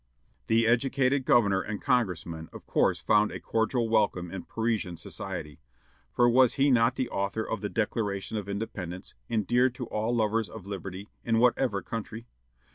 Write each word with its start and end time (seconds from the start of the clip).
The 0.47 0.65
educated 0.65 1.25
governor 1.25 1.61
and 1.61 1.79
congressman 1.79 2.49
of 2.51 2.65
course 2.65 2.99
found 2.99 3.31
a 3.31 3.39
cordial 3.39 3.87
welcome 3.87 4.31
in 4.31 4.45
Parisian 4.45 4.97
society, 4.97 5.59
for 6.11 6.27
was 6.27 6.55
he 6.55 6.71
not 6.71 6.95
the 6.95 7.07
author 7.11 7.47
of 7.47 7.61
the 7.61 7.69
Declaration 7.69 8.35
of 8.35 8.49
Independence, 8.49 9.13
endeared 9.29 9.75
to 9.75 9.85
all 9.89 10.15
lovers 10.15 10.49
of 10.49 10.65
liberty, 10.65 11.07
in 11.23 11.37
whatever 11.37 11.83
country. 11.83 12.25